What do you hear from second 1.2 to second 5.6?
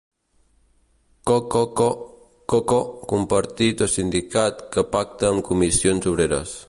Cococo: coco compartit o sindicat que pacta amb